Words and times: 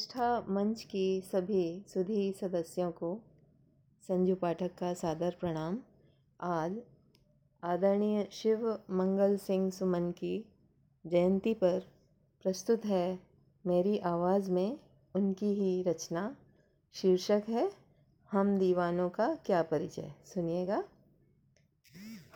निष्ठा 0.00 0.44
मंच 0.48 0.82
की 0.82 1.20
सभी 1.20 1.84
सुधी 1.88 2.32
सदस्यों 2.32 2.90
को 2.92 3.20
संजू 4.08 4.34
पाठक 4.34 4.74
का 4.78 4.94
सादर 4.94 5.36
प्रणाम। 5.40 5.78
आज 6.40 6.76
आदरणीय 7.64 8.28
शिव 8.32 8.78
मंगल 8.90 9.36
सिंह 9.36 9.70
सुमन 9.70 10.10
की 10.10 10.44
जयंती 11.06 11.54
पर 11.54 11.80
प्रस्तुत 12.42 12.84
है 12.84 13.18
मेरी 13.66 13.98
आवाज़ 13.98 14.50
में 14.50 14.78
उनकी 15.14 15.46
ही 15.46 15.82
रचना। 15.82 16.36
शीर्षक 16.92 17.42
है, 17.48 17.72
हम 18.32 18.58
दीवानों 18.58 19.08
का 19.08 19.34
क्या 19.34 19.62
परिचय? 19.62 20.12
सुनिएगा। 20.34 20.84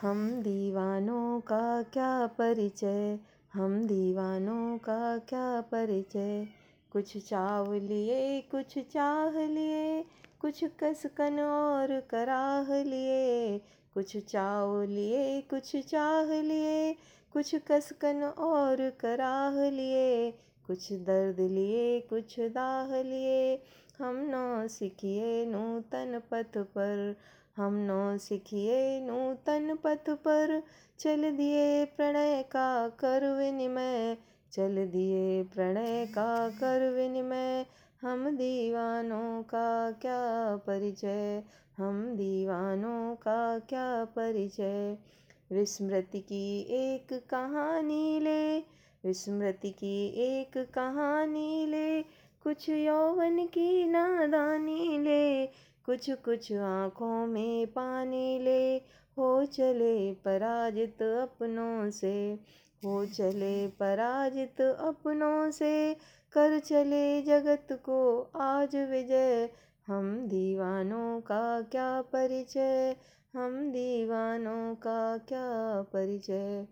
हम 0.00 0.42
दीवानों 0.42 1.40
का 1.40 1.82
क्या 1.82 2.26
परिचय? 2.26 3.18
हम 3.52 3.86
दीवानों 3.86 4.78
का 4.78 5.18
क्या 5.18 5.60
परिचय? 5.60 6.59
कुछ 6.92 7.16
चाव 7.16 7.74
लिए, 7.74 8.40
कुछ 8.40 8.78
चाह 8.78 9.40
लिए, 9.40 10.04
कुछ 10.40 10.64
कसकन 10.64 11.40
और 11.40 12.00
कराह 12.00 12.74
लिए। 12.74 13.58
कुछ 13.94 14.16
चाव 14.16 14.82
लिए, 14.82 15.40
कुछ 15.40 15.76
चाह 15.76 16.24
लिए, 16.24 16.92
कुछ 17.32 17.54
कसकन 17.54 18.22
और 18.24 18.90
कराह 18.90 19.70
लिए। 19.70 20.30
कुछ 20.66 20.92
दर्द 20.92 21.40
लिए, 21.40 22.00
कुछ 22.00 22.40
दाह 22.40 23.02
लिए। 23.02 23.62
हम 23.98 24.16
नौ 24.16 24.68
सीखिए 24.68 25.46
नूतन 25.46 26.20
पथ 26.30 26.58
पर। 26.58 27.16
हम 27.56 27.74
नौ 27.74 28.18
सीखिए 28.18 29.00
नूतन 29.00 29.78
पथ 29.84 30.10
पर। 30.10 30.62
चल 30.98 31.36
दिए 31.36 31.84
प्रणय 31.84 32.42
का 32.42 32.88
कर 32.88 33.38
विनिमय 33.38 34.16
चल 34.52 34.86
दिए 34.86 35.42
प्रणय 35.42 36.06
का 36.06 36.48
कर 36.48 36.90
विनिमय। 36.90 37.66
हम 38.02 38.36
दीवानों 38.36 39.42
का 39.42 39.90
क्या 39.90 40.56
परिचय? 40.56 41.42
हम 41.76 42.14
दीवानों 42.16 43.14
का 43.14 43.58
क्या 43.58 44.04
परिचय? 44.04 44.98
विस्मृति 45.52 46.20
की 46.20 46.60
एक 46.60 47.12
कहानी 47.12 48.20
ले, 48.20 48.58
विस्मृति 49.04 49.70
की 49.70 50.06
एक 50.06 50.58
कहानी 50.58 51.66
ले। 51.66 52.02
कुछ 52.42 52.68
यौवन 52.68 53.46
की 53.46 53.84
नादानी 53.84 54.98
ले, 54.98 55.46
कुछ 55.86 56.10
कुछ 56.10 56.52
आँखों 56.52 57.26
में 57.26 57.66
पानी 57.66 58.38
ले। 58.38 58.76
हो 59.18 59.44
चले 59.44 60.12
पराजित 60.12 61.02
अपनों 61.02 61.90
से। 61.90 62.38
हो 62.84 63.06
चले 63.06 63.68
पराजित 63.68 64.60
अपनों 64.60 65.50
से, 65.50 65.94
कर 66.32 66.58
चले 66.58 67.22
जगत 67.22 67.66
को 67.72 68.30
आज 68.36 68.76
विजय। 68.76 69.50
हम 69.86 70.26
दीवानों 70.26 71.20
का 71.20 71.60
क्या 71.62 72.02
परिचय? 72.02 72.96
हम 73.34 73.72
दीवानों 73.72 74.74
का 74.74 75.18
क्या 75.18 75.82
परिचय? 75.82 76.66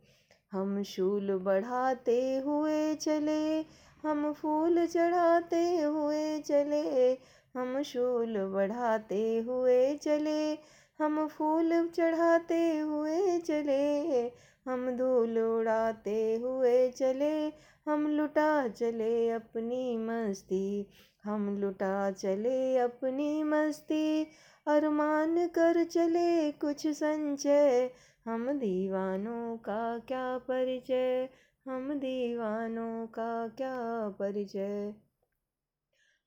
हम 0.52 0.82
शूल 0.82 1.38
बढ़ाते 1.38 2.38
हुए 2.38 2.94
चले, 2.94 3.60
हम 4.02 4.32
फूल 4.32 4.86
चढ़ाते 4.86 5.80
हुए 5.80 6.38
चले, 6.38 7.12
हम 7.56 7.82
शूल 7.82 8.38
बढ़ाते 8.38 9.38
हुए 9.38 9.94
चले, 9.94 10.52
हम 11.00 11.28
फूल 11.28 11.88
चढ़ाते 11.88 12.78
हुए 12.78 13.38
चले 13.38 14.32
हम 14.68 14.96
धूल 14.96 15.38
उड़ाते 15.38 16.34
हुए 16.34 16.90
चले, 16.90 17.52
हम 17.88 18.08
लुटा 18.08 18.68
चले 18.68 19.30
अपनी 19.30 19.96
मस्ती, 19.96 20.90
हम 21.24 21.58
लुटा 21.58 22.10
चले 22.10 22.78
अपनी 22.78 23.42
मस्ती, 23.42 24.26
अरमान 24.66 25.46
कर 25.46 25.84
चले 25.84 26.52
कुछ 26.52 26.86
संचय, 26.86 27.90
हम 28.24 28.52
दीवानों 28.52 29.56
का 29.56 29.98
क्या 29.98 30.38
परिचय, 30.38 31.28
हम 31.68 31.94
दीवानों 31.94 33.06
का 33.06 33.48
क्या 33.48 34.08
परिचय? 34.08 34.94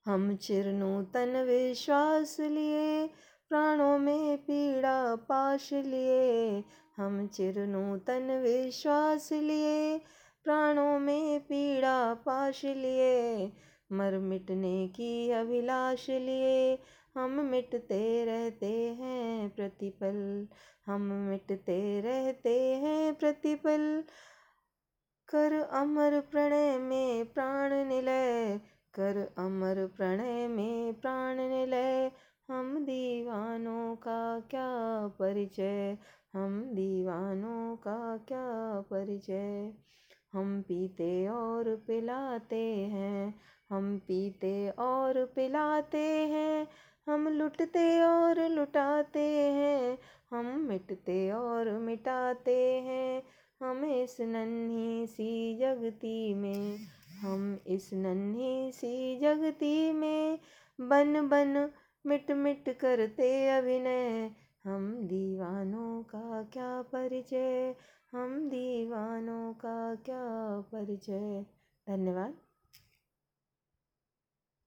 हम 0.06 0.36
चिरनूतन 0.36 1.44
विश्वास 1.48 2.40
लिए, 2.40 3.10
प्राणों 3.50 3.98
में 3.98 4.38
पीड़ा 4.38 5.16
पाश 5.16 5.74
लिए 5.74 6.64
हम 7.02 7.28
चिर 7.28 7.60
नूतन 7.60 8.42
विश्वास 8.44 9.30
लिए, 9.32 9.98
प्राणों 10.44 11.00
में 11.00 11.40
पीड़ा 11.40 12.14
पाश 12.14 12.66
लिए। 12.66 13.46
मर 13.92 14.18
मिटने 14.18 14.88
की 14.88 15.32
अभिलाष 15.32 16.10
लिए, 16.10 16.80
हम 17.18 17.32
मिटते 17.32 18.26
रहते 18.26 18.68
हैं 18.68 19.50
प्रतिपल। 19.50 20.48
हम 20.86 21.02
मिटते 21.02 22.02
रहते 22.02 22.76
हैं 22.76 23.14
प्रतिपल। 23.16 24.04
कर 25.28 25.54
अमर 25.62 26.20
प्रणय 26.20 26.78
में 26.78 27.26
प्राण 27.26 27.74
निलय, 27.74 28.60
कर 28.94 29.34
अमर 29.38 29.88
प्रणय 29.98 30.48
में 30.48 30.94
प्राण 30.94 31.38
निलय। 31.38 32.12
हम 32.52 32.86
दीवानों 32.86 33.96
का 33.96 34.40
क्या 34.40 35.08
परिचय? 35.08 35.98
हम 36.34 36.62
दीवानों 36.64 37.76
का 37.76 38.18
क्या 38.18 38.82
परिचय? 38.82 39.74
हम 40.34 40.62
पीते 40.62 41.28
और 41.28 41.76
पिलाते 41.88 42.76
हैं। 42.76 43.36
हम 43.70 43.98
पीते 43.98 44.70
और 44.70 45.26
पिलाते 45.26 46.28
हैं। 46.28 46.68
हम 47.08 47.28
लुटते 47.28 48.04
और 48.04 48.50
लुटाते 48.50 49.52
हैं। 49.52 49.98
हम 50.32 50.46
मिटते 50.46 51.32
और 51.32 51.72
मिटाते 51.72 52.82
हैं। 52.82 53.24
हम 53.64 53.86
इस 53.86 54.18
नन्ही 54.22 55.08
सी 55.08 55.58
जगती 55.58 56.34
में, 56.34 56.78
हम 57.22 57.60
इस 57.68 57.90
नन्ही 57.94 58.72
सी 58.72 59.20
जगती 59.20 59.92
में 59.92 60.40
बन 60.82 61.28
बन 61.28 61.70
मिट 62.06 62.32
मिट 62.32 62.78
करते 62.80 63.50
अभिनय। 63.50 64.32
हम 64.64 65.08
दीवानों 65.08 66.04
का 66.04 66.44
क्या 66.44 66.82
परिचय? 66.82 67.76
हम 68.14 68.50
दीवानों 68.50 69.54
का 69.54 69.96
क्या 69.96 70.60
परिचय? 70.62 71.46
धन्यवाद। 71.88 72.38